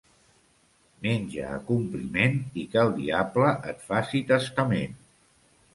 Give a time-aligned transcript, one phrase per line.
[1.07, 4.99] Menja a compliment i que el diable et faci testament.